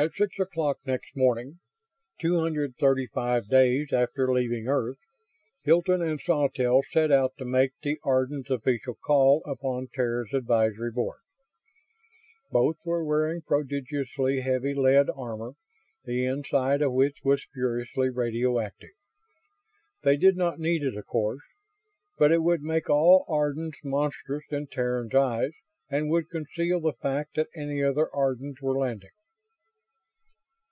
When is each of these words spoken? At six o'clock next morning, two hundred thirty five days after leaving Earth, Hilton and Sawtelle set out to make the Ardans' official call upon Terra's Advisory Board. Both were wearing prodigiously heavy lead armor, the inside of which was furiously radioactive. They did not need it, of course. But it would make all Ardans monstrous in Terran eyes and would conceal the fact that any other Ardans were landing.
At 0.00 0.12
six 0.12 0.38
o'clock 0.38 0.78
next 0.86 1.16
morning, 1.16 1.58
two 2.20 2.38
hundred 2.38 2.76
thirty 2.78 3.08
five 3.08 3.48
days 3.48 3.92
after 3.92 4.32
leaving 4.32 4.68
Earth, 4.68 5.00
Hilton 5.64 6.00
and 6.02 6.20
Sawtelle 6.20 6.82
set 6.92 7.10
out 7.10 7.32
to 7.38 7.44
make 7.44 7.72
the 7.82 7.98
Ardans' 8.04 8.48
official 8.48 8.94
call 8.94 9.42
upon 9.44 9.88
Terra's 9.92 10.32
Advisory 10.32 10.92
Board. 10.92 11.18
Both 12.52 12.76
were 12.84 13.02
wearing 13.04 13.42
prodigiously 13.42 14.42
heavy 14.42 14.72
lead 14.72 15.08
armor, 15.16 15.54
the 16.04 16.24
inside 16.24 16.80
of 16.80 16.92
which 16.92 17.18
was 17.24 17.42
furiously 17.52 18.08
radioactive. 18.08 18.94
They 20.04 20.16
did 20.16 20.36
not 20.36 20.60
need 20.60 20.84
it, 20.84 20.96
of 20.96 21.06
course. 21.06 21.42
But 22.16 22.30
it 22.30 22.44
would 22.44 22.62
make 22.62 22.88
all 22.88 23.24
Ardans 23.28 23.74
monstrous 23.82 24.44
in 24.52 24.68
Terran 24.68 25.10
eyes 25.12 25.54
and 25.90 26.08
would 26.08 26.30
conceal 26.30 26.78
the 26.78 26.92
fact 26.92 27.34
that 27.34 27.48
any 27.56 27.82
other 27.82 28.08
Ardans 28.14 28.62
were 28.62 28.78
landing. 28.78 29.10